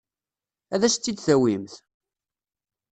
Ad 0.73 0.81
as-tt-id-tawimt? 0.83 1.73